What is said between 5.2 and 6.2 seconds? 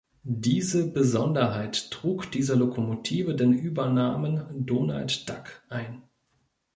Duck" ein.